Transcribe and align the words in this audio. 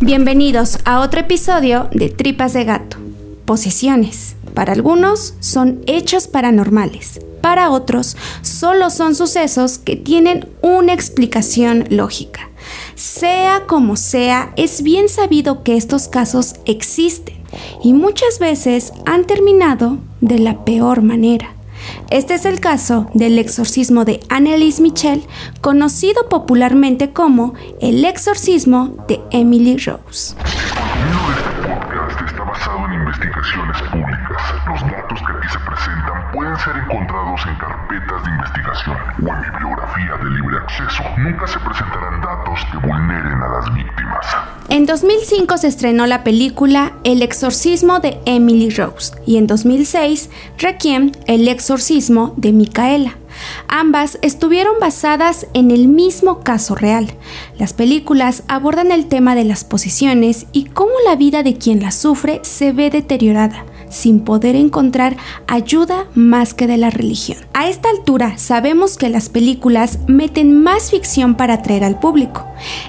Bienvenidos 0.00 0.78
a 0.84 1.00
otro 1.00 1.18
episodio 1.18 1.88
de 1.90 2.08
Tripas 2.08 2.52
de 2.52 2.62
Gato. 2.62 2.98
Posesiones. 3.44 4.36
Para 4.54 4.72
algunos 4.72 5.34
son 5.40 5.80
hechos 5.88 6.28
paranormales. 6.28 7.20
Para 7.40 7.70
otros 7.70 8.16
solo 8.42 8.90
son 8.90 9.16
sucesos 9.16 9.78
que 9.78 9.96
tienen 9.96 10.48
una 10.62 10.92
explicación 10.92 11.84
lógica. 11.90 12.48
Sea 12.94 13.64
como 13.66 13.96
sea, 13.96 14.52
es 14.56 14.82
bien 14.82 15.08
sabido 15.08 15.64
que 15.64 15.76
estos 15.76 16.06
casos 16.06 16.54
existen 16.64 17.42
y 17.82 17.92
muchas 17.92 18.38
veces 18.38 18.92
han 19.04 19.26
terminado 19.26 19.98
de 20.20 20.38
la 20.38 20.64
peor 20.64 21.02
manera. 21.02 21.57
Este 22.10 22.32
es 22.34 22.46
el 22.46 22.58
caso 22.58 23.06
del 23.12 23.38
exorcismo 23.38 24.06
de 24.06 24.20
Annelise 24.30 24.80
Michel, 24.80 25.26
conocido 25.60 26.26
popularmente 26.30 27.12
como 27.12 27.52
el 27.82 28.02
exorcismo 28.02 29.04
de 29.06 29.20
Emily 29.30 29.76
Rose. 29.76 30.34
Este 30.40 31.68
podcast 31.68 32.22
está 32.22 32.44
basado 32.44 32.86
en 32.86 32.94
investigaciones 32.94 33.82
públicas. 33.92 34.42
Los 34.68 34.80
datos 34.90 35.18
que 35.20 35.32
aquí 35.36 35.48
se 35.52 35.58
presentan 35.58 36.32
pueden 36.32 36.56
ser 36.56 36.76
encontrados 36.76 37.40
en 37.46 37.54
carpetas 37.56 38.24
de 38.24 38.30
investigación 38.30 38.96
o 38.96 39.34
en 39.34 39.42
bibliografía 39.42 40.16
de 40.16 40.30
libre 40.30 40.56
acceso. 40.64 41.04
Nunca 41.18 41.46
se 41.46 41.58
presentarán 41.60 42.20
datos 42.22 42.60
que 42.72 42.78
vulneren 42.78 43.42
a 43.42 43.48
las 43.48 43.74
víctimas. 43.74 44.26
En 44.68 44.76
2005 44.88 45.58
se 45.58 45.66
estrenó 45.66 46.06
la 46.06 46.24
película 46.24 46.96
El 47.04 47.20
exorcismo 47.20 48.00
de 48.00 48.18
Emily 48.24 48.70
Rose 48.70 49.12
y 49.26 49.36
en 49.36 49.46
2006 49.46 50.30
Requiem, 50.56 51.12
El 51.26 51.46
exorcismo 51.46 52.32
de 52.38 52.52
Micaela. 52.52 53.18
Ambas 53.68 54.18
estuvieron 54.22 54.80
basadas 54.80 55.46
en 55.52 55.72
el 55.72 55.88
mismo 55.88 56.40
caso 56.40 56.74
real. 56.74 57.12
Las 57.58 57.74
películas 57.74 58.44
abordan 58.48 58.90
el 58.90 59.08
tema 59.08 59.34
de 59.34 59.44
las 59.44 59.62
posesiones 59.62 60.46
y 60.52 60.64
cómo 60.64 60.92
la 61.04 61.16
vida 61.16 61.42
de 61.42 61.58
quien 61.58 61.82
las 61.82 61.94
sufre 61.94 62.40
se 62.42 62.72
ve 62.72 62.88
deteriorada 62.88 63.66
sin 63.90 64.20
poder 64.20 64.56
encontrar 64.56 65.16
ayuda 65.46 66.06
más 66.14 66.54
que 66.54 66.66
de 66.66 66.76
la 66.76 66.90
religión. 66.90 67.38
A 67.54 67.68
esta 67.68 67.88
altura 67.88 68.38
sabemos 68.38 68.96
que 68.96 69.08
las 69.08 69.28
películas 69.28 69.98
meten 70.06 70.62
más 70.62 70.90
ficción 70.90 71.34
para 71.34 71.54
atraer 71.54 71.84
al 71.84 71.98
público. 71.98 72.46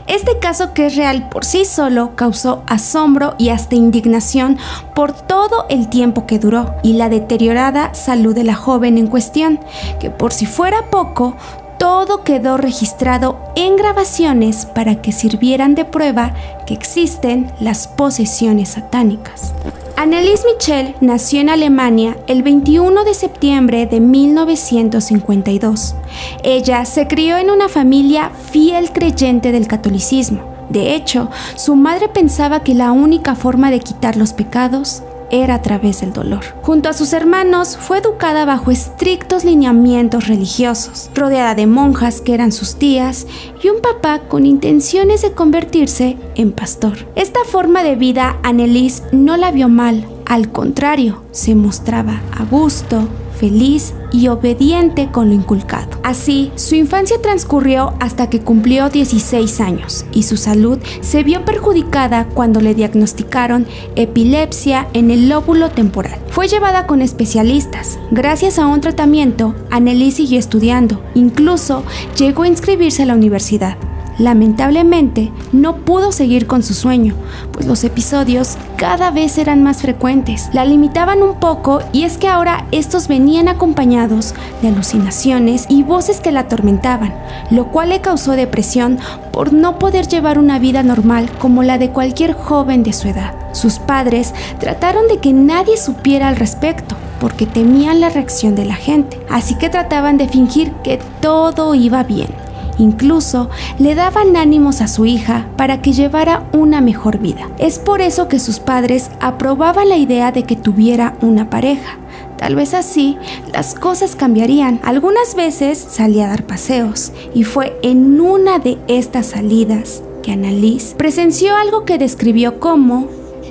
Este 0.08 0.40
caso 0.40 0.74
que 0.74 0.88
es 0.88 0.96
real 0.96 1.30
por 1.30 1.46
sí 1.46 1.66
solo 1.66 2.16
causó 2.16 2.64
asombro 2.68 3.36
y 3.38 3.50
hasta 3.50 3.76
indignación 3.76 4.58
por 4.96 5.14
todo 5.14 5.66
el 5.70 5.90
tiempo 5.90 6.26
que 6.26 6.40
duró 6.40 6.76
y 6.84 6.94
la 6.94 7.10
deteriorada 7.10 7.94
salud 7.94 8.36
de 8.36 8.44
la 8.44 8.56
joven 8.56 8.98
en 8.98 9.08
cuestión, 9.08 9.60
que 10.00 10.10
por 10.10 10.34
si 10.34 10.46
fuera 10.46 10.90
poco, 10.90 11.36
todo 11.80 12.24
quedó 12.24 12.58
registrado 12.58 13.40
en 13.56 13.78
grabaciones 13.78 14.66
para 14.66 15.02
que 15.02 15.12
sirvieran 15.12 15.76
de 15.76 15.86
prueba 15.86 16.34
que 16.68 16.74
existen 16.74 17.52
las 17.60 17.88
posesiones 17.88 18.70
satánicas. 18.70 19.54
Annelies 20.00 20.46
Michel 20.46 20.96
nació 21.02 21.42
en 21.42 21.50
Alemania 21.50 22.16
el 22.28 22.42
21 22.42 23.04
de 23.04 23.14
septiembre 23.14 23.86
de 23.86 24.00
1952. 24.00 25.94
Ella 26.42 26.86
se 26.86 27.06
crió 27.06 27.36
en 27.36 27.50
una 27.50 27.68
familia 27.68 28.30
fiel 28.30 28.94
creyente 28.94 29.52
del 29.52 29.68
catolicismo. 29.68 30.56
De 30.70 30.96
hecho, 30.96 31.30
su 31.56 31.76
madre 31.76 32.08
pensaba 32.08 32.64
que 32.64 32.76
la 32.76 32.94
única 32.94 33.36
forma 33.36 33.72
de 33.72 33.82
quitar 33.82 34.16
los 34.16 34.32
pecados 34.32 35.04
era 35.32 35.56
a 35.56 35.62
través 35.62 36.02
del 36.02 36.14
dolor. 36.14 36.44
Junto 36.62 36.90
a 36.90 36.94
sus 36.94 37.14
hermanos 37.14 37.78
fue 37.78 38.00
educada 38.00 38.46
bajo 38.46 38.72
estrictos 38.72 39.44
lineamientos 39.44 40.28
religiosos, 40.28 41.10
rodeada 41.16 41.56
de 41.56 41.68
monjas 41.68 42.22
que 42.22 42.34
eran 42.34 42.52
sus 42.52 42.76
tías 42.76 43.28
y 43.64 43.70
un 43.70 43.82
papá 43.82 44.20
con 44.28 44.46
intenciones 44.46 45.22
de 45.22 45.34
convertirse 45.34 46.18
en 46.36 46.52
pastor. 46.52 47.08
Esta 47.16 47.40
forma 47.46 47.84
de 47.84 47.96
vida 47.96 48.38
Annelies 48.44 49.04
no 49.12 49.38
la 49.38 49.52
vio 49.52 49.70
mal, 49.70 50.06
al 50.26 50.52
contrario, 50.52 51.24
se 51.32 51.56
mostraba 51.56 52.22
a 52.32 52.44
gusto, 52.44 53.08
feliz 53.40 53.94
y 54.12 54.28
obediente 54.28 55.10
con 55.12 55.30
lo 55.30 55.36
inculcado. 55.36 55.90
Así, 56.04 56.52
su 56.56 56.76
infancia 56.76 57.18
transcurrió 57.22 57.94
hasta 58.00 58.30
que 58.30 58.42
cumplió 58.42 58.90
16 58.90 59.62
años 59.62 60.06
y 60.12 60.24
su 60.24 60.38
salud 60.38 60.80
se 61.02 61.24
vio 61.24 61.46
perjudicada 61.46 62.26
cuando 62.26 62.60
le 62.60 62.76
diagnosticaron 62.76 63.66
epilepsia 63.96 64.88
en 64.94 65.12
el 65.12 65.30
lóbulo 65.30 65.70
temporal. 65.70 66.20
Fue 66.30 66.48
llevada 66.48 66.86
con 66.86 67.02
especialistas. 67.02 68.00
Gracias 68.12 68.60
a 68.60 68.68
un 68.68 68.82
tratamiento, 68.82 69.56
Anneli 69.72 70.12
siguió 70.12 70.40
estudiando. 70.40 71.02
Incluso 71.16 71.84
llegó 72.18 72.44
a 72.44 72.48
inscribirse 72.48 73.04
a 73.04 73.06
la 73.06 73.16
universidad. 73.16 73.78
Lamentablemente, 74.20 75.32
no 75.54 75.78
pudo 75.78 76.12
seguir 76.12 76.46
con 76.46 76.62
su 76.62 76.74
sueño, 76.74 77.16
pues 77.54 77.66
los 77.66 77.86
episodios 77.86 78.58
cada 78.76 79.12
vez 79.12 79.38
eran 79.38 79.64
más 79.64 79.82
frecuentes. 79.82 80.50
La 80.52 80.66
limitaban 80.66 81.24
un 81.24 81.40
poco 81.40 81.80
y 81.94 82.04
es 82.04 82.18
que 82.18 82.28
ahora 82.28 82.66
estos 82.72 83.08
venían 83.08 83.48
acompañados 83.48 84.36
de 84.62 84.68
alucinaciones 84.68 85.66
y 85.70 85.84
voces 85.84 86.20
que 86.20 86.34
la 86.34 86.42
atormentaban, 86.42 87.14
lo 87.50 87.68
cual 87.72 87.90
le 87.90 88.02
causó 88.02 88.34
depresión 88.34 89.00
por 89.32 89.54
no 89.54 89.80
poder 89.80 90.08
llevar 90.08 90.38
una 90.38 90.60
vida 90.60 90.84
normal 90.84 91.32
como 91.40 91.64
la 91.64 91.78
de 91.78 91.92
cualquier 91.92 92.34
joven 92.34 92.84
de 92.84 92.92
su 92.92 93.08
edad. 93.08 93.34
Sus 93.54 93.80
padres 93.80 94.34
trataron 94.60 95.08
de 95.08 95.20
que 95.20 95.32
nadie 95.32 95.78
supiera 95.78 96.28
al 96.28 96.36
respecto 96.36 96.96
porque 97.22 97.46
temían 97.46 98.02
la 98.02 98.10
reacción 98.10 98.56
de 98.56 98.66
la 98.66 98.76
gente, 98.76 99.20
así 99.30 99.56
que 99.56 99.70
trataban 99.70 100.18
de 100.18 100.28
fingir 100.28 100.72
que 100.84 101.00
todo 101.22 101.76
iba 101.76 102.04
bien. 102.04 102.49
Incluso 102.80 103.50
le 103.78 103.94
daban 103.94 104.36
ánimos 104.36 104.82
a 104.82 104.88
su 104.88 105.06
hija 105.06 105.48
para 105.58 105.82
que 105.82 105.94
llevara 105.94 106.50
una 106.54 106.82
mejor 106.82 107.20
vida. 107.20 107.50
Es 107.60 107.78
por 107.78 108.02
eso 108.02 108.28
que 108.28 108.40
sus 108.40 108.60
padres 108.60 109.12
aprobaban 109.20 109.90
la 109.90 109.98
idea 109.98 110.32
de 110.32 110.44
que 110.44 110.56
tuviera 110.56 111.16
una 111.22 111.50
pareja. 111.50 112.00
Tal 112.38 112.56
vez 112.56 112.74
así 112.74 113.18
las 113.54 113.76
cosas 113.76 114.16
cambiarían. 114.16 114.80
Algunas 114.84 115.36
veces 115.36 115.78
salía 115.78 116.26
a 116.26 116.30
dar 116.30 116.48
paseos 116.48 117.12
y 117.36 117.44
fue 117.44 117.78
en 117.84 118.20
una 118.22 118.60
de 118.60 118.78
estas 118.88 119.28
salidas 119.28 120.02
que 120.24 120.32
Annalise 120.32 120.96
presenció 120.96 121.56
algo 121.56 121.84
que 121.84 121.98
describió 121.98 122.60
como 122.60 123.08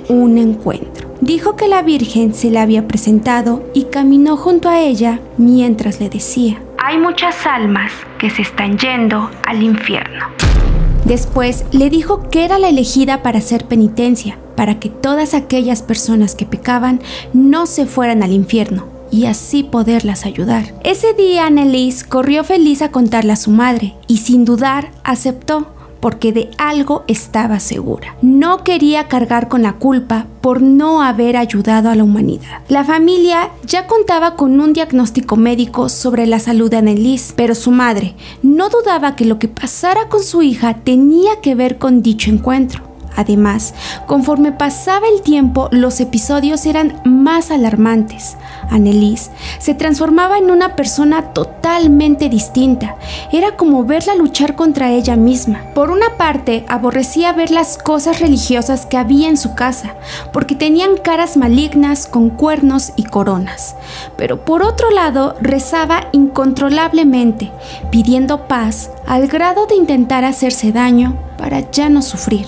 un 0.09 0.39
encuentro. 0.39 1.07
Dijo 1.21 1.55
que 1.55 1.67
la 1.67 1.81
Virgen 1.83 2.33
se 2.33 2.49
le 2.49 2.59
había 2.59 2.87
presentado 2.87 3.63
y 3.73 3.83
caminó 3.83 4.37
junto 4.37 4.69
a 4.69 4.79
ella 4.79 5.19
mientras 5.37 5.99
le 5.99 6.09
decía, 6.09 6.61
hay 6.89 6.97
muchas 6.97 7.45
almas 7.45 7.91
que 8.17 8.31
se 8.31 8.41
están 8.41 8.79
yendo 8.79 9.29
al 9.45 9.61
infierno. 9.61 10.25
Después 11.05 11.65
le 11.71 11.91
dijo 11.91 12.31
que 12.31 12.43
era 12.43 12.57
la 12.57 12.69
elegida 12.69 13.21
para 13.21 13.37
hacer 13.37 13.65
penitencia, 13.65 14.39
para 14.55 14.79
que 14.79 14.89
todas 14.89 15.35
aquellas 15.35 15.83
personas 15.83 16.33
que 16.33 16.47
pecaban 16.47 16.99
no 17.31 17.67
se 17.67 17.85
fueran 17.85 18.23
al 18.23 18.31
infierno 18.31 18.87
y 19.11 19.27
así 19.27 19.61
poderlas 19.61 20.25
ayudar. 20.25 20.73
Ese 20.83 21.13
día 21.13 21.45
Annelise 21.45 22.07
corrió 22.07 22.43
feliz 22.43 22.81
a 22.81 22.89
contarle 22.89 23.33
a 23.33 23.35
su 23.35 23.51
madre 23.51 23.93
y 24.07 24.17
sin 24.17 24.43
dudar 24.43 24.89
aceptó 25.03 25.67
porque 25.99 26.31
de 26.31 26.49
algo 26.57 27.03
estaba 27.07 27.59
segura. 27.59 28.15
No 28.21 28.63
quería 28.63 29.07
cargar 29.07 29.47
con 29.47 29.61
la 29.61 29.73
culpa 29.73 30.27
por 30.41 30.61
no 30.61 31.01
haber 31.01 31.37
ayudado 31.37 31.89
a 31.89 31.95
la 31.95 32.03
humanidad. 32.03 32.61
La 32.67 32.83
familia 32.83 33.49
ya 33.65 33.87
contaba 33.87 34.35
con 34.35 34.59
un 34.59 34.73
diagnóstico 34.73 35.35
médico 35.35 35.89
sobre 35.89 36.27
la 36.27 36.39
salud 36.39 36.69
de 36.69 36.77
Annelise, 36.77 37.33
pero 37.35 37.55
su 37.55 37.71
madre 37.71 38.15
no 38.41 38.69
dudaba 38.69 39.15
que 39.15 39.25
lo 39.25 39.39
que 39.39 39.47
pasara 39.47 40.07
con 40.09 40.23
su 40.23 40.41
hija 40.41 40.75
tenía 40.83 41.41
que 41.41 41.55
ver 41.55 41.77
con 41.77 42.01
dicho 42.01 42.29
encuentro. 42.29 42.88
Además, 43.15 43.73
conforme 44.05 44.51
pasaba 44.51 45.07
el 45.07 45.21
tiempo, 45.21 45.67
los 45.71 45.99
episodios 45.99 46.65
eran 46.65 47.01
más 47.03 47.51
alarmantes. 47.51 48.37
Annelise 48.69 49.31
se 49.57 49.73
transformaba 49.73 50.37
en 50.37 50.51
una 50.51 50.75
persona 50.75 51.33
totalmente 51.33 52.29
distinta. 52.29 52.95
Era 53.31 53.57
como 53.57 53.83
verla 53.83 54.15
luchar 54.15 54.55
contra 54.55 54.91
ella 54.91 55.15
misma. 55.15 55.61
Por 55.73 55.91
una 55.91 56.17
parte, 56.17 56.65
aborrecía 56.67 57.33
ver 57.33 57.51
las 57.51 57.77
cosas 57.77 58.19
religiosas 58.19 58.85
que 58.85 58.97
había 58.97 59.27
en 59.27 59.37
su 59.37 59.55
casa, 59.55 59.95
porque 60.31 60.55
tenían 60.55 60.97
caras 60.97 61.37
malignas 61.37 62.07
con 62.07 62.29
cuernos 62.29 62.93
y 62.95 63.03
coronas. 63.03 63.75
Pero 64.17 64.45
por 64.45 64.63
otro 64.63 64.91
lado, 64.91 65.35
rezaba 65.41 66.07
incontrolablemente, 66.11 67.51
pidiendo 67.91 68.47
paz 68.47 68.91
al 69.07 69.27
grado 69.27 69.65
de 69.65 69.75
intentar 69.75 70.25
hacerse 70.25 70.71
daño 70.71 71.28
para 71.39 71.71
ya 71.71 71.89
no 71.89 72.01
sufrir. 72.01 72.45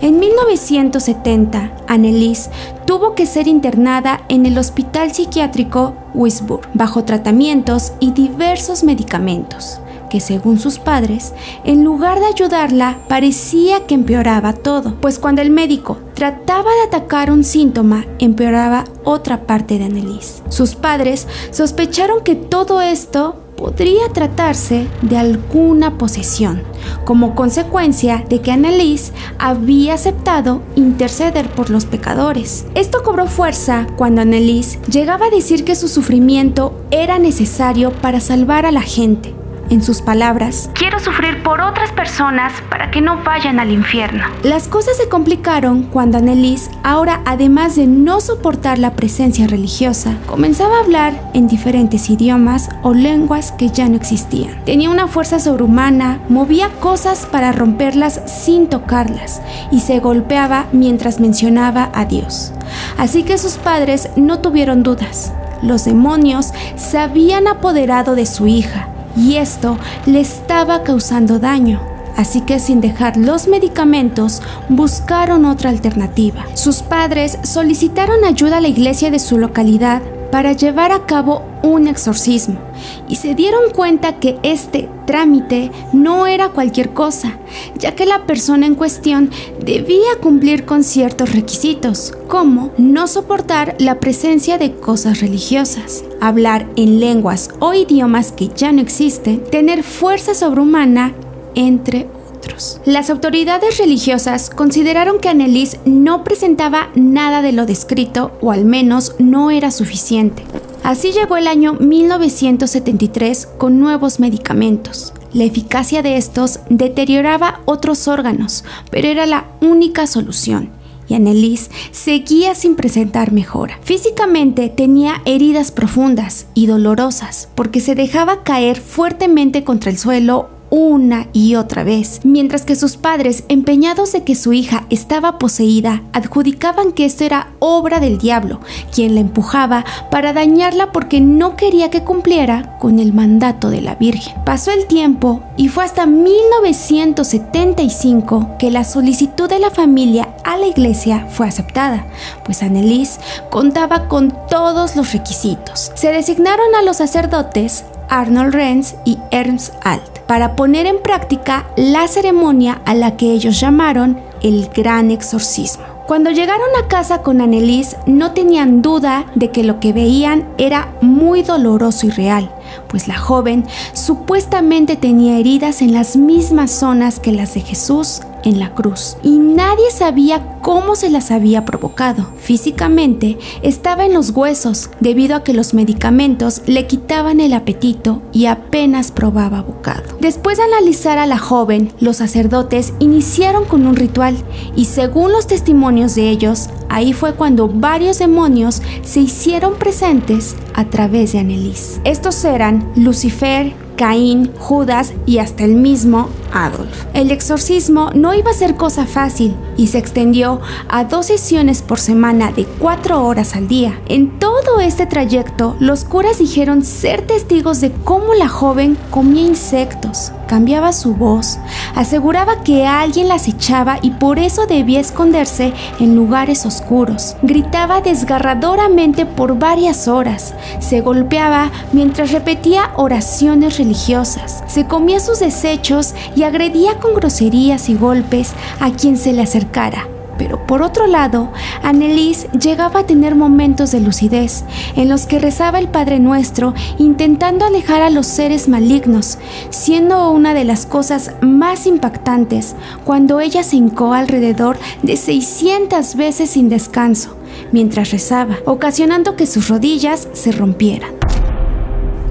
En 0.00 0.18
1970, 0.18 1.70
Annelise 1.86 2.50
tuvo 2.84 3.14
que 3.14 3.24
ser 3.24 3.46
internada 3.46 4.22
en 4.28 4.44
el 4.46 4.58
Hospital 4.58 5.14
Psiquiátrico 5.14 5.94
Wisburg 6.12 6.68
bajo 6.74 7.04
tratamientos 7.04 7.92
y 8.00 8.10
diversos 8.10 8.82
medicamentos 8.82 9.80
que 10.12 10.20
según 10.20 10.58
sus 10.58 10.78
padres, 10.78 11.32
en 11.64 11.84
lugar 11.84 12.20
de 12.20 12.26
ayudarla, 12.26 12.98
parecía 13.08 13.86
que 13.86 13.94
empeoraba 13.94 14.52
todo, 14.52 14.94
pues 15.00 15.18
cuando 15.18 15.40
el 15.40 15.48
médico 15.48 15.96
trataba 16.12 16.70
de 16.70 16.82
atacar 16.82 17.30
un 17.30 17.44
síntoma, 17.44 18.04
empeoraba 18.18 18.84
otra 19.04 19.46
parte 19.46 19.78
de 19.78 19.84
Annelise. 19.84 20.42
Sus 20.50 20.74
padres 20.74 21.26
sospecharon 21.50 22.22
que 22.22 22.34
todo 22.34 22.82
esto 22.82 23.36
podría 23.56 24.08
tratarse 24.12 24.86
de 25.02 25.16
alguna 25.16 25.98
posesión, 25.98 26.62
como 27.04 27.34
consecuencia 27.34 28.24
de 28.28 28.40
que 28.40 28.52
Annelies 28.52 29.12
había 29.38 29.94
aceptado 29.94 30.62
interceder 30.76 31.48
por 31.50 31.70
los 31.70 31.84
pecadores. 31.84 32.66
Esto 32.74 33.02
cobró 33.02 33.26
fuerza 33.26 33.86
cuando 33.96 34.22
Annelies 34.22 34.78
llegaba 34.90 35.26
a 35.26 35.30
decir 35.30 35.64
que 35.64 35.76
su 35.76 35.88
sufrimiento 35.88 36.74
era 36.90 37.18
necesario 37.18 37.92
para 37.92 38.20
salvar 38.20 38.66
a 38.66 38.72
la 38.72 38.82
gente 38.82 39.34
en 39.70 39.82
sus 39.82 40.02
palabras, 40.02 40.70
quiero 40.74 40.98
sufrir 40.98 41.42
por 41.42 41.60
otras 41.60 41.92
personas 41.92 42.52
para 42.70 42.90
que 42.90 43.00
no 43.00 43.22
vayan 43.22 43.60
al 43.60 43.70
infierno. 43.70 44.24
Las 44.42 44.68
cosas 44.68 44.96
se 44.96 45.08
complicaron 45.08 45.84
cuando 45.84 46.18
Annelies, 46.18 46.70
ahora 46.82 47.22
además 47.24 47.76
de 47.76 47.86
no 47.86 48.20
soportar 48.20 48.78
la 48.78 48.94
presencia 48.94 49.46
religiosa, 49.46 50.16
comenzaba 50.26 50.76
a 50.76 50.80
hablar 50.80 51.30
en 51.34 51.48
diferentes 51.48 52.10
idiomas 52.10 52.68
o 52.82 52.94
lenguas 52.94 53.52
que 53.52 53.70
ya 53.70 53.88
no 53.88 53.96
existían. 53.96 54.62
Tenía 54.64 54.90
una 54.90 55.08
fuerza 55.08 55.38
sobrehumana, 55.38 56.20
movía 56.28 56.68
cosas 56.80 57.26
para 57.26 57.52
romperlas 57.52 58.20
sin 58.26 58.68
tocarlas 58.68 59.42
y 59.70 59.80
se 59.80 60.00
golpeaba 60.00 60.66
mientras 60.72 61.20
mencionaba 61.20 61.90
a 61.94 62.04
Dios. 62.04 62.52
Así 62.98 63.22
que 63.22 63.38
sus 63.38 63.54
padres 63.54 64.08
no 64.16 64.40
tuvieron 64.40 64.82
dudas. 64.82 65.32
Los 65.62 65.84
demonios 65.84 66.52
se 66.76 66.98
habían 66.98 67.46
apoderado 67.46 68.14
de 68.14 68.26
su 68.26 68.46
hija 68.46 68.88
y 69.16 69.36
esto 69.36 69.78
le 70.06 70.20
estaba 70.20 70.82
causando 70.82 71.38
daño. 71.38 71.80
Así 72.16 72.42
que 72.42 72.58
sin 72.58 72.80
dejar 72.80 73.16
los 73.16 73.48
medicamentos, 73.48 74.42
buscaron 74.68 75.44
otra 75.46 75.70
alternativa. 75.70 76.44
Sus 76.54 76.82
padres 76.82 77.38
solicitaron 77.42 78.24
ayuda 78.24 78.58
a 78.58 78.60
la 78.60 78.68
iglesia 78.68 79.10
de 79.10 79.18
su 79.18 79.38
localidad 79.38 80.02
para 80.30 80.52
llevar 80.52 80.92
a 80.92 81.04
cabo 81.04 81.42
un 81.62 81.86
exorcismo 81.86 82.58
y 83.06 83.16
se 83.16 83.34
dieron 83.34 83.70
cuenta 83.74 84.18
que 84.18 84.38
este 84.42 84.88
trámite 85.06 85.70
no 85.92 86.26
era 86.26 86.48
cualquier 86.48 86.94
cosa, 86.94 87.36
ya 87.78 87.94
que 87.94 88.06
la 88.06 88.24
persona 88.24 88.66
en 88.66 88.74
cuestión 88.74 89.30
debía 89.62 90.16
cumplir 90.22 90.64
con 90.64 90.84
ciertos 90.84 91.34
requisitos, 91.34 92.14
como 92.28 92.70
no 92.78 93.06
soportar 93.08 93.76
la 93.78 94.00
presencia 94.00 94.56
de 94.56 94.72
cosas 94.72 95.20
religiosas, 95.20 96.02
hablar 96.22 96.68
en 96.76 97.00
lenguas 97.00 97.50
o 97.58 97.74
idiomas 97.74 98.30
que 98.30 98.48
ya 98.48 98.70
no 98.70 98.80
existen, 98.80 99.42
tener 99.42 99.82
fuerza 99.82 100.34
sobrehumana, 100.34 101.14
entre 101.56 102.06
otros. 102.36 102.80
Las 102.86 103.10
autoridades 103.10 103.78
religiosas 103.78 104.48
consideraron 104.48 105.18
que 105.18 105.28
Annelies 105.28 105.78
no 105.84 106.22
presentaba 106.22 106.90
nada 106.94 107.42
de 107.42 107.50
lo 107.50 107.66
descrito 107.66 108.30
o 108.40 108.52
al 108.52 108.64
menos 108.64 109.16
no 109.18 109.50
era 109.50 109.72
suficiente. 109.72 110.44
Así 110.84 111.10
llegó 111.10 111.36
el 111.36 111.48
año 111.48 111.74
1973 111.74 113.48
con 113.58 113.80
nuevos 113.80 114.20
medicamentos. 114.20 115.12
La 115.32 115.44
eficacia 115.44 116.02
de 116.02 116.16
estos 116.16 116.60
deterioraba 116.68 117.62
otros 117.64 118.06
órganos, 118.06 118.64
pero 118.90 119.08
era 119.08 119.26
la 119.26 119.46
única 119.60 120.06
solución 120.06 120.70
y 121.12 121.14
Annelies 121.14 121.70
seguía 121.90 122.54
sin 122.54 122.74
presentar 122.74 123.32
mejora. 123.32 123.78
Físicamente 123.82 124.70
tenía 124.70 125.20
heridas 125.26 125.70
profundas 125.70 126.46
y 126.54 126.66
dolorosas 126.66 127.48
porque 127.54 127.80
se 127.80 127.94
dejaba 127.94 128.42
caer 128.42 128.80
fuertemente 128.80 129.62
contra 129.62 129.90
el 129.90 129.98
suelo 129.98 130.48
una 130.72 131.28
y 131.34 131.54
otra 131.56 131.84
vez, 131.84 132.20
mientras 132.24 132.64
que 132.64 132.76
sus 132.76 132.96
padres, 132.96 133.44
empeñados 133.48 134.12
de 134.12 134.24
que 134.24 134.34
su 134.34 134.54
hija 134.54 134.86
estaba 134.88 135.38
poseída, 135.38 136.02
adjudicaban 136.14 136.92
que 136.92 137.04
esto 137.04 137.24
era 137.24 137.48
obra 137.58 138.00
del 138.00 138.16
diablo, 138.16 138.60
quien 138.90 139.14
la 139.14 139.20
empujaba 139.20 139.84
para 140.10 140.32
dañarla 140.32 140.90
porque 140.90 141.20
no 141.20 141.56
quería 141.56 141.90
que 141.90 142.04
cumpliera 142.04 142.78
con 142.78 143.00
el 143.00 143.12
mandato 143.12 143.68
de 143.68 143.82
la 143.82 143.96
Virgen. 143.96 144.34
Pasó 144.46 144.70
el 144.70 144.86
tiempo 144.86 145.42
y 145.58 145.68
fue 145.68 145.84
hasta 145.84 146.06
1975 146.06 148.56
que 148.58 148.70
la 148.70 148.84
solicitud 148.84 149.50
de 149.50 149.58
la 149.58 149.70
familia 149.70 150.34
a 150.42 150.56
la 150.56 150.68
iglesia 150.68 151.26
fue 151.28 151.46
aceptada, 151.46 152.06
pues 152.46 152.62
Annelies 152.62 153.20
contaba 153.50 154.08
con 154.08 154.34
todos 154.48 154.96
los 154.96 155.12
requisitos. 155.12 155.92
Se 155.94 156.12
designaron 156.12 156.74
a 156.74 156.80
los 156.82 156.96
sacerdotes 156.96 157.84
Arnold 158.12 158.54
Renz 158.54 158.94
y 159.06 159.16
Ernst 159.30 159.72
Alt 159.82 160.18
para 160.26 160.54
poner 160.54 160.84
en 160.84 161.00
práctica 161.00 161.66
la 161.76 162.06
ceremonia 162.08 162.82
a 162.84 162.94
la 162.94 163.16
que 163.16 163.32
ellos 163.32 163.58
llamaron 163.58 164.20
el 164.42 164.68
Gran 164.68 165.10
Exorcismo. 165.10 165.84
Cuando 166.06 166.30
llegaron 166.30 166.68
a 166.78 166.88
casa 166.88 167.22
con 167.22 167.40
Annelies 167.40 167.96
no 168.06 168.32
tenían 168.32 168.82
duda 168.82 169.24
de 169.34 169.50
que 169.50 169.64
lo 169.64 169.80
que 169.80 169.94
veían 169.94 170.46
era 170.58 170.92
muy 171.00 171.42
doloroso 171.42 172.06
y 172.06 172.10
real, 172.10 172.54
pues 172.88 173.08
la 173.08 173.16
joven 173.16 173.64
supuestamente 173.94 174.96
tenía 174.96 175.38
heridas 175.38 175.80
en 175.80 175.94
las 175.94 176.16
mismas 176.16 176.70
zonas 176.70 177.18
que 177.18 177.32
las 177.32 177.54
de 177.54 177.62
Jesús 177.62 178.20
en 178.44 178.58
la 178.58 178.74
cruz 178.74 179.16
y 179.22 179.38
nadie 179.38 179.90
sabía 179.90 180.58
cómo 180.60 180.94
se 180.94 181.10
las 181.10 181.30
había 181.30 181.64
provocado. 181.64 182.28
Físicamente 182.38 183.38
estaba 183.62 184.04
en 184.04 184.14
los 184.14 184.30
huesos 184.30 184.90
debido 185.00 185.36
a 185.36 185.44
que 185.44 185.54
los 185.54 185.74
medicamentos 185.74 186.62
le 186.66 186.86
quitaban 186.86 187.40
el 187.40 187.52
apetito 187.52 188.22
y 188.32 188.46
apenas 188.46 189.10
probaba 189.12 189.62
bocado. 189.62 190.02
Después 190.20 190.58
de 190.58 190.64
analizar 190.64 191.18
a 191.18 191.26
la 191.26 191.38
joven, 191.38 191.92
los 192.00 192.18
sacerdotes 192.18 192.94
iniciaron 192.98 193.64
con 193.64 193.86
un 193.86 193.96
ritual 193.96 194.36
y 194.76 194.86
según 194.86 195.32
los 195.32 195.46
testimonios 195.46 196.14
de 196.14 196.30
ellos, 196.30 196.68
ahí 196.88 197.12
fue 197.12 197.34
cuando 197.34 197.68
varios 197.68 198.18
demonios 198.18 198.82
se 199.02 199.20
hicieron 199.20 199.74
presentes 199.74 200.56
a 200.74 200.84
través 200.86 201.32
de 201.32 201.40
Annelies. 201.40 202.00
Estos 202.04 202.44
eran 202.44 202.92
Lucifer, 202.96 203.74
Caín, 204.02 204.50
Judas 204.58 205.12
y 205.26 205.38
hasta 205.38 205.62
el 205.62 205.76
mismo 205.76 206.28
Adolf. 206.52 207.04
El 207.14 207.30
exorcismo 207.30 208.10
no 208.14 208.34
iba 208.34 208.50
a 208.50 208.54
ser 208.54 208.74
cosa 208.74 209.06
fácil 209.06 209.54
y 209.76 209.86
se 209.86 209.98
extendió 209.98 210.60
a 210.88 211.04
dos 211.04 211.26
sesiones 211.26 211.82
por 211.82 212.00
semana 212.00 212.50
de 212.50 212.64
cuatro 212.64 213.24
horas 213.24 213.54
al 213.54 213.68
día. 213.68 214.00
En 214.08 214.40
todo 214.40 214.80
este 214.80 215.06
trayecto, 215.06 215.76
los 215.78 216.02
curas 216.02 216.40
dijeron 216.40 216.84
ser 216.84 217.24
testigos 217.28 217.80
de 217.80 217.92
cómo 217.92 218.34
la 218.34 218.48
joven 218.48 218.98
comía 219.12 219.46
insectos, 219.46 220.32
cambiaba 220.48 220.92
su 220.92 221.14
voz, 221.14 221.58
aseguraba 221.94 222.62
que 222.62 222.86
alguien 222.86 223.28
las 223.28 223.48
echaba 223.48 223.98
y 224.02 224.10
por 224.10 224.38
eso 224.38 224.66
debía 224.66 225.00
esconderse 225.00 225.72
en 225.98 226.14
lugares 226.14 226.66
oscuros. 226.66 227.36
Gritaba 227.42 228.00
desgarradoramente 228.00 229.26
por 229.26 229.58
varias 229.58 230.08
horas, 230.08 230.54
se 230.78 231.00
golpeaba 231.00 231.70
mientras 231.92 232.32
repetía 232.32 232.90
oraciones 232.96 233.78
religiosas, 233.78 234.62
se 234.66 234.86
comía 234.86 235.20
sus 235.20 235.40
desechos 235.40 236.14
y 236.36 236.42
agredía 236.42 236.98
con 236.98 237.14
groserías 237.14 237.88
y 237.88 237.94
golpes 237.94 238.52
a 238.80 238.90
quien 238.90 239.16
se 239.16 239.32
le 239.32 239.42
acercara. 239.42 240.11
Pero 240.38 240.66
por 240.66 240.82
otro 240.82 241.06
lado, 241.06 241.52
Annelies 241.82 242.46
llegaba 242.52 243.00
a 243.00 243.06
tener 243.06 243.34
momentos 243.34 243.92
de 243.92 244.00
lucidez 244.00 244.64
en 244.96 245.08
los 245.08 245.26
que 245.26 245.38
rezaba 245.38 245.78
el 245.78 245.88
Padre 245.88 246.18
Nuestro 246.18 246.74
intentando 246.98 247.64
alejar 247.64 248.02
a 248.02 248.10
los 248.10 248.26
seres 248.26 248.68
malignos, 248.68 249.38
siendo 249.70 250.30
una 250.30 250.54
de 250.54 250.64
las 250.64 250.86
cosas 250.86 251.32
más 251.40 251.86
impactantes 251.86 252.74
cuando 253.04 253.40
ella 253.40 253.62
se 253.62 253.76
hincó 253.76 254.14
alrededor 254.14 254.78
de 255.02 255.16
600 255.16 256.16
veces 256.16 256.50
sin 256.50 256.68
descanso 256.68 257.36
mientras 257.70 258.10
rezaba, 258.10 258.58
ocasionando 258.66 259.36
que 259.36 259.46
sus 259.46 259.68
rodillas 259.68 260.28
se 260.32 260.52
rompieran. 260.52 261.12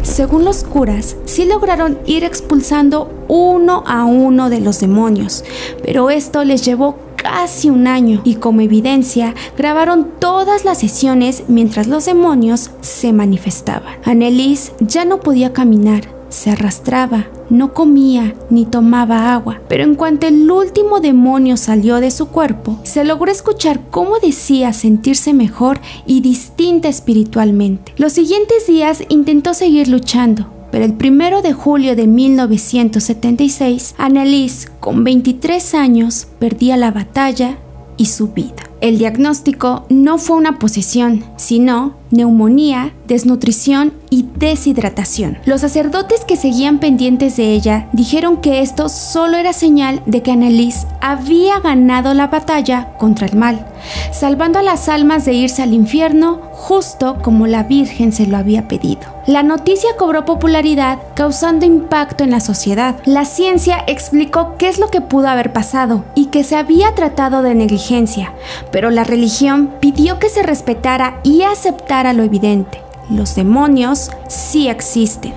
Según 0.03 0.45
los 0.45 0.63
curas, 0.63 1.15
sí 1.25 1.45
lograron 1.45 1.99
ir 2.05 2.23
expulsando 2.23 3.25
uno 3.27 3.83
a 3.85 4.03
uno 4.05 4.49
de 4.49 4.59
los 4.59 4.79
demonios, 4.79 5.43
pero 5.83 6.09
esto 6.09 6.43
les 6.43 6.65
llevó 6.65 6.95
casi 7.21 7.69
un 7.69 7.87
año 7.87 8.21
y 8.23 8.35
como 8.35 8.61
evidencia 8.61 9.35
grabaron 9.55 10.09
todas 10.19 10.65
las 10.65 10.79
sesiones 10.79 11.43
mientras 11.47 11.87
los 11.87 12.05
demonios 12.05 12.71
se 12.81 13.13
manifestaban. 13.13 13.93
Annelies 14.03 14.73
ya 14.79 15.05
no 15.05 15.19
podía 15.19 15.53
caminar, 15.53 16.07
se 16.29 16.49
arrastraba, 16.49 17.27
no 17.49 17.73
comía 17.73 18.33
ni 18.49 18.65
tomaba 18.65 19.33
agua, 19.33 19.61
pero 19.67 19.83
en 19.83 19.95
cuanto 19.95 20.27
el 20.27 20.49
último 20.49 20.99
demonio 20.99 21.57
salió 21.57 21.99
de 21.99 22.09
su 22.09 22.29
cuerpo, 22.29 22.79
se 22.83 23.03
logró 23.03 23.31
escuchar 23.31 23.81
cómo 23.91 24.17
decía 24.19 24.73
sentirse 24.73 25.33
mejor 25.33 25.79
y 26.05 26.21
distinta 26.21 26.87
espiritualmente. 26.87 27.93
Los 27.97 28.13
siguientes 28.13 28.65
días 28.65 29.03
intentó 29.09 29.53
seguir 29.53 29.89
luchando, 29.89 30.47
pero 30.71 30.85
el 30.85 30.93
primero 30.93 31.41
de 31.41 31.53
julio 31.53 31.95
de 31.95 32.07
1976, 32.07 33.95
Annelies, 33.97 34.71
con 34.79 35.03
23 35.03 35.75
años, 35.75 36.27
perdía 36.39 36.77
la 36.77 36.91
batalla 36.91 37.57
y 37.97 38.05
su 38.05 38.29
vida. 38.29 38.63
El 38.81 38.97
diagnóstico 38.97 39.85
no 39.89 40.17
fue 40.17 40.37
una 40.37 40.57
posesión, 40.57 41.23
sino 41.37 41.93
neumonía, 42.09 42.93
desnutrición 43.07 43.93
y 44.09 44.25
deshidratación. 44.37 45.37
Los 45.45 45.61
sacerdotes 45.61 46.25
que 46.25 46.35
seguían 46.35 46.79
pendientes 46.79 47.37
de 47.37 47.53
ella 47.53 47.89
dijeron 47.93 48.37
que 48.37 48.61
esto 48.61 48.89
solo 48.89 49.37
era 49.37 49.53
señal 49.53 50.01
de 50.07 50.23
que 50.23 50.31
Annelies 50.31 50.87
había 50.99 51.59
ganado 51.59 52.15
la 52.15 52.27
batalla 52.27 52.93
contra 52.97 53.27
el 53.27 53.37
mal, 53.37 53.67
salvando 54.11 54.57
a 54.57 54.63
las 54.63 54.89
almas 54.89 55.25
de 55.25 55.33
irse 55.33 55.61
al 55.61 55.75
infierno 55.75 56.41
justo 56.61 57.17
como 57.23 57.47
la 57.47 57.63
Virgen 57.63 58.11
se 58.11 58.27
lo 58.27 58.37
había 58.37 58.67
pedido. 58.67 59.01
La 59.25 59.41
noticia 59.41 59.89
cobró 59.97 60.25
popularidad, 60.25 60.99
causando 61.15 61.65
impacto 61.65 62.23
en 62.23 62.29
la 62.29 62.39
sociedad. 62.39 62.97
La 63.05 63.25
ciencia 63.25 63.83
explicó 63.87 64.55
qué 64.59 64.69
es 64.69 64.77
lo 64.77 64.89
que 64.89 65.01
pudo 65.01 65.27
haber 65.27 65.53
pasado 65.53 66.05
y 66.13 66.27
que 66.27 66.43
se 66.43 66.55
había 66.55 66.93
tratado 66.93 67.41
de 67.41 67.55
negligencia, 67.55 68.33
pero 68.71 68.91
la 68.91 69.03
religión 69.03 69.71
pidió 69.79 70.19
que 70.19 70.29
se 70.29 70.43
respetara 70.43 71.19
y 71.23 71.41
aceptara 71.41 72.13
lo 72.13 72.21
evidente. 72.21 72.79
Los 73.09 73.33
demonios 73.33 74.11
sí 74.27 74.67
existen. 74.67 75.33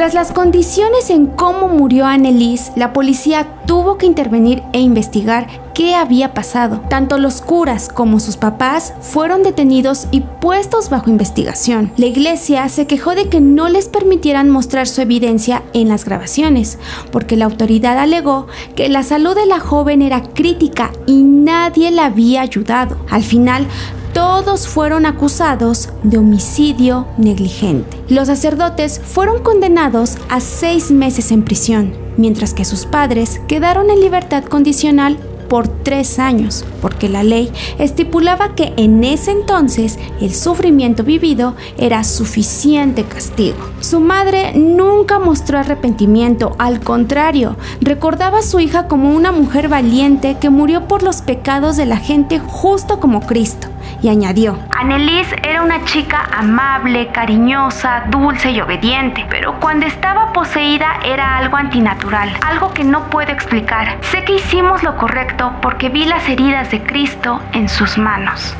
Tras 0.00 0.14
las 0.14 0.32
condiciones 0.32 1.10
en 1.10 1.26
cómo 1.26 1.68
murió 1.68 2.06
Annelies, 2.06 2.72
la 2.74 2.94
policía 2.94 3.46
tuvo 3.66 3.98
que 3.98 4.06
intervenir 4.06 4.62
e 4.72 4.80
investigar 4.80 5.46
qué 5.74 5.94
había 5.94 6.32
pasado. 6.32 6.80
Tanto 6.88 7.18
los 7.18 7.42
curas 7.42 7.90
como 7.90 8.18
sus 8.18 8.38
papás 8.38 8.94
fueron 9.02 9.42
detenidos 9.42 10.08
y 10.10 10.20
puestos 10.20 10.88
bajo 10.88 11.10
investigación. 11.10 11.92
La 11.98 12.06
iglesia 12.06 12.66
se 12.70 12.86
quejó 12.86 13.14
de 13.14 13.28
que 13.28 13.42
no 13.42 13.68
les 13.68 13.88
permitieran 13.88 14.48
mostrar 14.48 14.86
su 14.86 15.02
evidencia 15.02 15.64
en 15.74 15.88
las 15.88 16.06
grabaciones, 16.06 16.78
porque 17.12 17.36
la 17.36 17.44
autoridad 17.44 17.98
alegó 17.98 18.46
que 18.74 18.88
la 18.88 19.02
salud 19.02 19.34
de 19.34 19.44
la 19.44 19.60
joven 19.60 20.00
era 20.00 20.22
crítica 20.22 20.92
y 21.06 21.24
nadie 21.24 21.90
la 21.90 22.06
había 22.06 22.40
ayudado. 22.40 22.96
Al 23.10 23.22
final, 23.22 23.66
todos 24.12 24.68
fueron 24.68 25.06
acusados 25.06 25.90
de 26.02 26.18
homicidio 26.18 27.06
negligente. 27.16 27.98
Los 28.08 28.28
sacerdotes 28.28 29.00
fueron 29.02 29.42
condenados 29.42 30.16
a 30.28 30.40
seis 30.40 30.90
meses 30.90 31.30
en 31.30 31.44
prisión, 31.44 31.92
mientras 32.16 32.54
que 32.54 32.64
sus 32.64 32.86
padres 32.86 33.40
quedaron 33.46 33.90
en 33.90 34.00
libertad 34.00 34.44
condicional 34.44 35.18
por 35.48 35.66
tres 35.66 36.20
años, 36.20 36.64
porque 36.80 37.08
la 37.08 37.24
ley 37.24 37.50
estipulaba 37.80 38.54
que 38.54 38.72
en 38.76 39.02
ese 39.02 39.32
entonces 39.32 39.98
el 40.20 40.32
sufrimiento 40.32 41.02
vivido 41.02 41.56
era 41.76 42.04
suficiente 42.04 43.02
castigo. 43.02 43.58
Su 43.80 43.98
madre 43.98 44.52
nunca 44.54 45.18
mostró 45.18 45.58
arrepentimiento, 45.58 46.54
al 46.58 46.78
contrario, 46.80 47.56
recordaba 47.80 48.38
a 48.38 48.42
su 48.42 48.60
hija 48.60 48.86
como 48.86 49.12
una 49.12 49.32
mujer 49.32 49.68
valiente 49.68 50.36
que 50.40 50.50
murió 50.50 50.86
por 50.86 51.02
los 51.02 51.20
pecados 51.20 51.76
de 51.76 51.86
la 51.86 51.96
gente 51.96 52.38
justo 52.38 53.00
como 53.00 53.22
Cristo 53.22 53.66
y 54.02 54.08
añadió, 54.08 54.58
Annelies 54.70 55.32
era 55.42 55.62
una 55.62 55.84
chica 55.84 56.28
amable, 56.32 57.08
cariñosa, 57.08 58.04
dulce 58.08 58.50
y 58.50 58.60
obediente, 58.60 59.26
pero 59.28 59.58
cuando 59.60 59.86
estaba 59.86 60.32
poseída 60.32 60.98
era 61.04 61.36
algo 61.38 61.56
antinatural, 61.56 62.30
algo 62.46 62.72
que 62.72 62.84
no 62.84 63.10
puedo 63.10 63.30
explicar. 63.30 63.98
Sé 64.02 64.24
que 64.24 64.36
hicimos 64.36 64.82
lo 64.82 64.96
correcto 64.96 65.52
porque 65.60 65.88
vi 65.88 66.04
las 66.04 66.28
heridas 66.28 66.70
de 66.70 66.82
Cristo 66.82 67.40
en 67.52 67.68
sus 67.68 67.98
manos. 67.98 68.56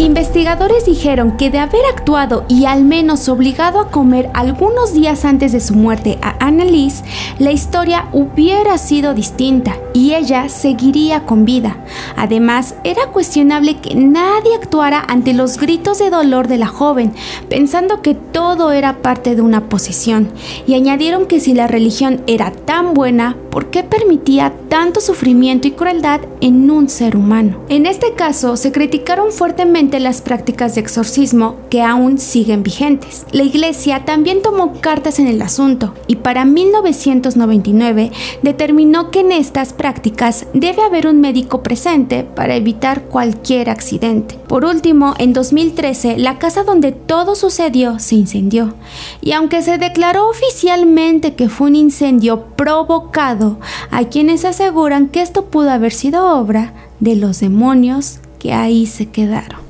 Investigadores 0.00 0.86
dijeron 0.86 1.36
que 1.36 1.50
de 1.50 1.58
haber 1.58 1.84
actuado 1.84 2.46
y 2.48 2.64
al 2.64 2.84
menos 2.84 3.28
obligado 3.28 3.80
a 3.80 3.90
comer 3.90 4.30
algunos 4.32 4.94
días 4.94 5.26
antes 5.26 5.52
de 5.52 5.60
su 5.60 5.74
muerte 5.74 6.18
a 6.22 6.42
Annalise, 6.42 7.04
la 7.38 7.52
historia 7.52 8.08
hubiera 8.10 8.78
sido 8.78 9.12
distinta 9.12 9.76
y 9.92 10.14
ella 10.14 10.48
seguiría 10.48 11.26
con 11.26 11.44
vida. 11.44 11.84
Además, 12.16 12.76
era 12.82 13.08
cuestionable 13.08 13.76
que 13.76 13.94
nadie 13.94 14.54
actuara 14.54 15.04
ante 15.06 15.34
los 15.34 15.58
gritos 15.58 15.98
de 15.98 16.08
dolor 16.08 16.48
de 16.48 16.56
la 16.56 16.68
joven, 16.68 17.12
pensando 17.50 18.00
que 18.00 18.14
todo 18.14 18.72
era 18.72 19.02
parte 19.02 19.36
de 19.36 19.42
una 19.42 19.68
posesión, 19.68 20.30
y 20.66 20.74
añadieron 20.74 21.26
que 21.26 21.40
si 21.40 21.52
la 21.52 21.66
religión 21.66 22.22
era 22.26 22.52
tan 22.52 22.94
buena, 22.94 23.36
¿por 23.50 23.66
qué 23.66 23.82
permitía 23.82 24.54
tanto 24.68 25.00
sufrimiento 25.00 25.68
y 25.68 25.72
crueldad 25.72 26.20
en 26.40 26.70
un 26.70 26.88
ser 26.88 27.16
humano? 27.16 27.58
En 27.68 27.84
este 27.84 28.14
caso, 28.14 28.56
se 28.56 28.72
criticaron 28.72 29.32
fuertemente 29.32 29.89
las 29.98 30.20
prácticas 30.20 30.74
de 30.74 30.82
exorcismo 30.82 31.56
que 31.70 31.82
aún 31.82 32.18
siguen 32.18 32.62
vigentes. 32.62 33.26
La 33.32 33.42
iglesia 33.42 34.04
también 34.04 34.42
tomó 34.42 34.80
cartas 34.80 35.18
en 35.18 35.26
el 35.26 35.42
asunto 35.42 35.94
y 36.06 36.16
para 36.16 36.44
1999 36.44 38.12
determinó 38.42 39.10
que 39.10 39.20
en 39.20 39.32
estas 39.32 39.72
prácticas 39.72 40.46
debe 40.54 40.82
haber 40.82 41.06
un 41.06 41.20
médico 41.20 41.62
presente 41.62 42.22
para 42.22 42.54
evitar 42.54 43.02
cualquier 43.04 43.70
accidente. 43.70 44.38
Por 44.46 44.64
último, 44.64 45.14
en 45.18 45.32
2013, 45.32 46.18
la 46.18 46.38
casa 46.38 46.62
donde 46.62 46.92
todo 46.92 47.34
sucedió 47.34 47.98
se 47.98 48.16
incendió 48.16 48.74
y 49.20 49.32
aunque 49.32 49.62
se 49.62 49.78
declaró 49.78 50.28
oficialmente 50.28 51.34
que 51.34 51.48
fue 51.48 51.68
un 51.68 51.76
incendio 51.76 52.44
provocado, 52.56 53.58
hay 53.90 54.06
quienes 54.06 54.44
aseguran 54.44 55.08
que 55.08 55.22
esto 55.22 55.46
pudo 55.46 55.70
haber 55.70 55.92
sido 55.92 56.38
obra 56.38 56.74
de 57.00 57.16
los 57.16 57.40
demonios 57.40 58.20
que 58.38 58.52
ahí 58.52 58.86
se 58.86 59.06
quedaron. 59.06 59.69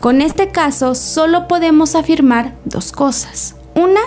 Con 0.00 0.22
este 0.22 0.48
caso 0.48 0.94
solo 0.94 1.46
podemos 1.46 1.94
afirmar 1.94 2.54
dos 2.64 2.90
cosas. 2.90 3.54
Una, 3.74 4.00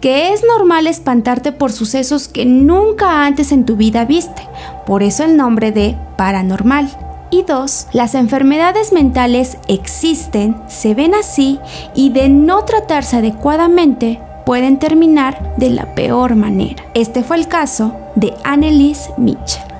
que 0.00 0.32
es 0.32 0.42
normal 0.44 0.86
espantarte 0.86 1.50
por 1.50 1.72
sucesos 1.72 2.28
que 2.28 2.46
nunca 2.46 3.26
antes 3.26 3.50
en 3.50 3.66
tu 3.66 3.76
vida 3.76 4.04
viste, 4.04 4.48
por 4.86 5.02
eso 5.02 5.24
el 5.24 5.36
nombre 5.36 5.72
de 5.72 5.98
paranormal. 6.16 6.88
Y 7.30 7.42
dos, 7.42 7.88
las 7.92 8.14
enfermedades 8.14 8.92
mentales 8.92 9.58
existen, 9.66 10.56
se 10.68 10.94
ven 10.94 11.14
así 11.14 11.58
y 11.94 12.10
de 12.10 12.28
no 12.28 12.64
tratarse 12.64 13.16
adecuadamente 13.16 14.20
pueden 14.46 14.78
terminar 14.78 15.54
de 15.56 15.70
la 15.70 15.94
peor 15.94 16.36
manera. 16.36 16.84
Este 16.94 17.24
fue 17.24 17.36
el 17.36 17.48
caso 17.48 17.96
de 18.14 18.34
Annelies 18.44 19.10
Mitchell. 19.16 19.71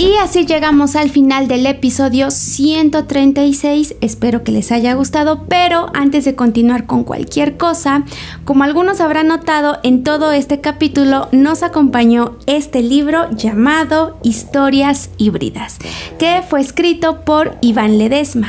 Y 0.00 0.16
así 0.16 0.46
llegamos 0.46 0.96
al 0.96 1.10
final 1.10 1.46
del 1.46 1.66
episodio 1.66 2.30
136. 2.30 3.96
Espero 4.00 4.42
que 4.42 4.50
les 4.50 4.72
haya 4.72 4.94
gustado, 4.94 5.44
pero 5.46 5.90
antes 5.92 6.24
de 6.24 6.34
continuar 6.34 6.86
con 6.86 7.04
cualquier 7.04 7.58
cosa, 7.58 8.04
como 8.46 8.64
algunos 8.64 9.02
habrán 9.02 9.28
notado, 9.28 9.78
en 9.82 10.02
todo 10.02 10.32
este 10.32 10.62
capítulo 10.62 11.28
nos 11.32 11.62
acompañó 11.62 12.38
este 12.46 12.80
libro 12.82 13.30
llamado 13.32 14.16
Historias 14.22 15.10
híbridas, 15.18 15.76
que 16.18 16.42
fue 16.48 16.62
escrito 16.62 17.20
por 17.26 17.58
Iván 17.60 17.98
Ledesma. 17.98 18.48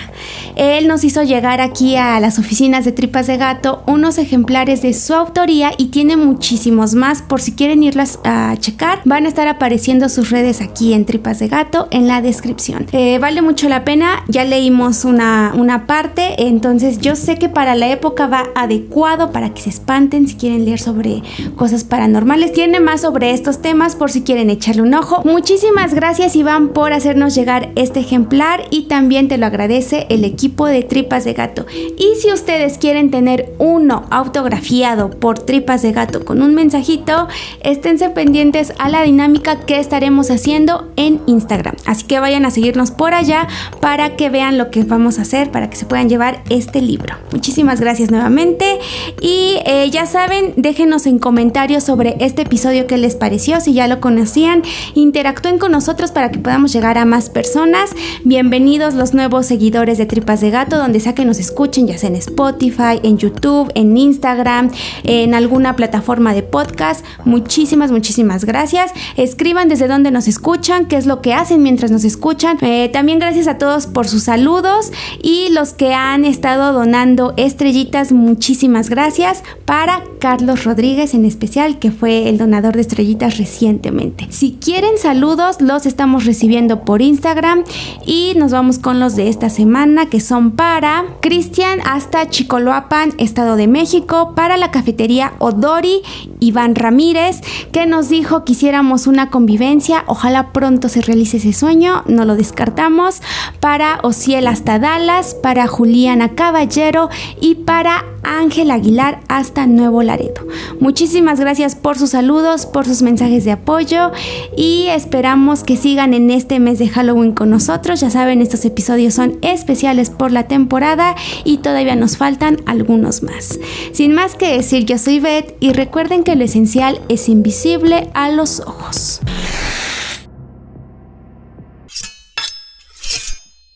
Él 0.56 0.88
nos 0.88 1.04
hizo 1.04 1.22
llegar 1.22 1.60
aquí 1.60 1.98
a 1.98 2.18
las 2.22 2.40
oficinas 2.40 2.86
de 2.86 2.94
Tripas 2.94 3.28
de 3.28 3.36
Gato 3.36 3.84
unos 3.88 4.18
ejemplares 4.20 4.82
de 4.82 4.94
su 4.94 5.14
autoría 5.14 5.72
y 5.78 5.88
tiene 5.88 6.16
muchísimos 6.16 6.94
más. 6.94 7.22
Por 7.22 7.42
si 7.42 7.52
quieren 7.52 7.84
irlas 7.84 8.20
a 8.24 8.56
checar, 8.58 9.02
van 9.04 9.26
a 9.26 9.28
estar 9.28 9.50
apareciendo 9.50 10.08
sus 10.08 10.30
redes 10.30 10.62
aquí 10.62 10.94
en 10.94 11.06
Tripas 11.06 11.41
de 11.42 11.48
Gato 11.48 11.88
en 11.92 12.08
la 12.08 12.22
descripción. 12.22 12.86
Eh, 12.92 13.18
vale 13.20 13.42
mucho 13.42 13.68
la 13.68 13.84
pena, 13.84 14.24
ya 14.28 14.46
leímos 14.46 15.04
una, 15.04 15.52
una 15.56 15.88
parte, 15.88 16.48
entonces 16.48 17.00
yo 17.00 17.16
sé 17.16 17.38
que 17.38 17.50
para 17.50 17.76
la 17.76 17.90
época 17.90 18.28
va 18.28 18.46
adecuado 18.56 19.32
para 19.32 19.54
que 19.54 19.62
se 19.62 19.70
espanten 19.70 20.28
si 20.28 20.36
quieren 20.36 20.64
leer 20.66 20.80
sobre 20.80 21.24
cosas 21.56 21.84
paranormales. 21.84 22.54
Tiene 22.54 22.80
más 22.80 23.02
sobre 23.02 23.32
estos 23.32 23.62
temas 23.62 23.96
por 23.96 24.12
si 24.12 24.22
quieren 24.22 24.50
echarle 24.50 24.84
un 24.84 24.94
ojo. 24.94 25.24
Muchísimas 25.26 25.94
gracias 25.94 26.36
Iván 26.36 26.70
por 26.70 26.94
hacernos 26.94 27.34
llegar 27.34 27.72
este 27.76 28.00
ejemplar 28.00 28.62
y 28.70 28.84
también 28.84 29.28
te 29.28 29.38
lo 29.38 29.48
agradece 29.48 30.06
el 30.10 30.24
equipo 30.24 30.68
de 30.68 30.84
Tripas 30.84 31.26
de 31.26 31.34
Gato. 31.34 31.66
Y 31.98 32.22
si 32.22 32.32
ustedes 32.32 32.78
quieren 32.78 33.10
tener 33.10 33.52
uno 33.58 34.06
autografiado 34.12 35.10
por 35.10 35.40
Tripas 35.40 35.82
de 35.82 35.92
Gato 35.92 36.24
con 36.24 36.44
un 36.44 36.54
mensajito, 36.54 37.28
esténse 37.64 38.12
pendientes 38.12 38.74
a 38.78 38.90
la 38.90 39.02
dinámica 39.02 39.62
que 39.62 39.80
estaremos 39.80 40.30
haciendo 40.30 40.92
en 40.98 41.20
Instagram. 41.32 41.76
Así 41.86 42.06
que 42.06 42.20
vayan 42.20 42.46
a 42.46 42.52
seguirnos 42.52 42.92
por 42.92 43.14
allá 43.14 43.48
para 43.80 44.16
que 44.16 44.30
vean 44.30 44.58
lo 44.58 44.70
que 44.70 44.84
vamos 44.84 45.20
a 45.20 45.24
hacer, 45.24 45.52
para 45.52 45.70
que 45.70 45.78
se 45.78 45.86
puedan 45.86 46.10
llevar 46.10 46.44
este 46.50 46.82
libro. 46.82 47.16
Muchísimas 47.32 47.80
gracias 47.80 48.12
nuevamente 48.12 48.80
y 49.22 49.58
eh, 49.66 49.90
ya 49.92 50.06
saben, 50.06 50.54
déjenos 50.58 51.06
en 51.06 51.20
comentarios 51.20 51.84
sobre 51.84 52.16
este 52.20 52.44
episodio 52.44 52.88
que 52.88 52.98
les 52.98 53.16
pareció, 53.16 53.60
si 53.62 53.74
ya 53.74 53.88
lo 53.88 54.00
conocían, 54.00 54.62
interactúen 54.94 55.58
con 55.58 55.72
nosotros 55.72 56.12
para 56.12 56.30
que 56.32 56.40
podamos 56.40 56.74
llegar 56.74 56.98
a 56.98 57.06
más 57.06 57.30
personas. 57.30 57.92
Bienvenidos 58.24 58.94
los 58.94 59.14
nuevos 59.14 59.46
seguidores 59.46 59.98
de 59.98 60.06
Tripas 60.06 60.42
de 60.42 60.52
Gato, 60.52 60.78
donde 60.78 61.00
sea 61.00 61.16
que 61.16 61.26
nos 61.26 61.40
escuchen, 61.40 61.88
ya 61.88 61.98
sea 61.98 62.10
en 62.10 62.16
Spotify, 62.16 63.00
en 63.04 63.18
YouTube, 63.18 63.72
en 63.76 63.96
Instagram, 63.98 64.72
en 65.04 65.34
alguna 65.34 65.76
plataforma 65.76 66.34
de 66.34 66.44
podcast. 66.44 67.06
Muchísimas, 67.26 67.92
muchísimas 67.92 68.46
gracias. 68.46 68.92
Escriban 69.18 69.70
desde 69.70 69.88
dónde 69.88 70.12
nos 70.12 70.28
escuchan, 70.28 70.86
qué 70.86 70.98
es 70.98 71.06
lo 71.06 71.21
que 71.22 71.34
hacen 71.34 71.64
mientras 71.64 71.92
nos 71.92 72.04
escuchan. 72.04 72.58
Eh, 72.62 72.90
también 72.92 73.20
gracias 73.20 73.48
a 73.48 73.58
todos 73.58 73.88
por 73.88 74.08
sus 74.08 74.24
saludos 74.24 74.92
y 75.22 75.50
los 75.50 75.74
que 75.74 75.94
han 75.94 76.26
estado 76.26 76.74
donando 76.74 77.34
estrellitas, 77.38 78.12
muchísimas 78.12 78.90
gracias. 78.90 79.44
Para 79.66 80.04
Carlos 80.20 80.64
Rodríguez 80.64 81.14
en 81.14 81.26
especial, 81.26 81.80
que 81.80 81.92
fue 81.92 82.30
el 82.30 82.38
donador 82.38 82.76
de 82.76 82.82
estrellitas 82.82 83.38
recientemente. 83.38 84.28
Si 84.30 84.58
quieren 84.62 84.98
saludos, 84.98 85.62
los 85.62 85.86
estamos 85.86 86.26
recibiendo 86.26 86.82
por 86.86 87.02
Instagram 87.02 87.64
y 88.06 88.34
nos 88.36 88.52
vamos 88.52 88.80
con 88.80 89.00
los 89.00 89.16
de 89.16 89.30
esta 89.30 89.50
semana 89.50 90.08
que 90.08 90.20
son 90.20 90.52
para 90.52 91.06
Cristian 91.22 91.80
hasta 91.86 92.30
Chicoloapan, 92.30 93.14
Estado 93.18 93.56
de 93.56 93.68
México, 93.68 94.34
para 94.36 94.58
la 94.58 94.72
cafetería 94.72 95.34
Odori 95.40 96.02
Iván 96.42 96.76
Ramírez, 96.76 97.40
que 97.72 97.86
nos 97.86 98.10
dijo 98.10 98.44
que 98.44 98.52
hiciéramos 98.54 99.08
una 99.08 99.30
convivencia. 99.30 100.04
Ojalá 100.08 100.52
pronto 100.52 100.90
se 100.90 101.02
realice 101.02 101.38
ese 101.38 101.54
sueño, 101.54 102.04
no 102.08 102.26
lo 102.26 102.36
descartamos. 102.36 103.22
Para 103.62 104.00
Ociel 104.04 104.48
hasta 104.48 104.80
Dallas, 104.80 105.36
para 105.36 105.68
Juliana 105.68 106.30
Caballero 106.30 107.10
y 107.40 107.56
para 107.56 108.04
Ángel 108.24 108.72
Aguilar 108.72 109.20
hasta 109.28 109.68
Nuevo 109.68 110.04
Laredo. 110.04 110.46
Muchísimas 110.80 111.40
gracias 111.40 111.76
por 111.76 111.98
sus 111.98 112.12
saludos, 112.12 112.66
por 112.66 112.86
sus 112.86 113.02
mensajes 113.02 113.46
de 113.46 113.52
apoyo 113.52 114.12
y 114.56 114.88
esperamos 114.88 115.64
que 115.64 115.78
sigan 115.78 116.14
en 116.14 116.32
este 116.32 116.60
mes 116.60 116.80
de 116.80 116.90
Halloween 116.90 117.34
con 117.34 117.50
nosotros. 117.50 118.02
Ya 118.02 118.10
saben, 118.10 118.42
estos 118.42 118.66
episodios 118.66 119.14
son 119.14 119.38
especiales 119.42 120.10
por 120.10 120.32
la 120.32 120.48
temporada 120.48 121.16
y 121.44 121.58
todavía 121.58 121.96
nos 121.96 122.18
faltan 122.18 122.58
algunos 122.66 123.24
más. 123.24 123.60
Sin 123.92 124.14
más 124.14 124.36
que 124.36 124.56
decir, 124.56 124.86
yo 124.86 124.98
soy 124.98 125.20
Beth 125.20 125.56
y 125.60 125.74
recuerden 125.74 126.24
que 126.32 126.38
lo 126.38 126.46
esencial 126.46 127.02
es 127.10 127.28
invisible 127.28 128.10
a 128.14 128.30
los 128.30 128.62
ojos. 128.62 129.20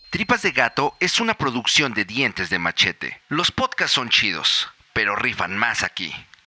Tripas 0.09 0.41
de 0.41 0.51
Gato 0.51 0.95
es 1.01 1.19
una 1.19 1.33
producción 1.33 1.93
de 1.93 2.05
dientes 2.05 2.49
de 2.49 2.57
machete. 2.57 3.19
Los 3.27 3.51
podcasts 3.51 3.95
son 3.95 4.07
chidos, 4.07 4.69
pero 4.93 5.17
rifan 5.17 5.57
más 5.57 5.83
aquí. 5.83 6.15